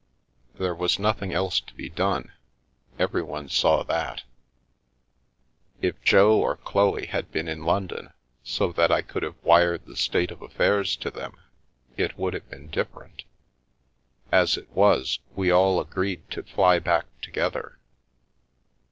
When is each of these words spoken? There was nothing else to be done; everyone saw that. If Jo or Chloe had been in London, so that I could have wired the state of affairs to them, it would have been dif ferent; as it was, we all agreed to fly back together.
There 0.55 0.73
was 0.73 0.97
nothing 0.97 1.31
else 1.31 1.59
to 1.59 1.75
be 1.75 1.87
done; 1.87 2.33
everyone 2.97 3.49
saw 3.49 3.83
that. 3.83 4.23
If 5.79 6.01
Jo 6.01 6.39
or 6.41 6.57
Chloe 6.57 7.05
had 7.05 7.31
been 7.31 7.47
in 7.47 7.65
London, 7.65 8.11
so 8.43 8.71
that 8.71 8.91
I 8.91 9.03
could 9.03 9.21
have 9.21 9.35
wired 9.43 9.85
the 9.85 9.95
state 9.95 10.31
of 10.31 10.41
affairs 10.41 10.95
to 10.95 11.11
them, 11.11 11.35
it 11.97 12.17
would 12.17 12.33
have 12.33 12.49
been 12.49 12.71
dif 12.71 12.91
ferent; 12.91 13.25
as 14.31 14.57
it 14.57 14.71
was, 14.71 15.19
we 15.35 15.51
all 15.51 15.79
agreed 15.79 16.31
to 16.31 16.41
fly 16.41 16.79
back 16.79 17.05
together. 17.21 17.77